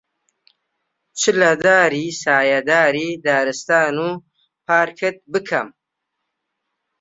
[1.19, 4.09] چ لە داری سایەداری دارستان و
[4.67, 5.67] پارکت بکەم،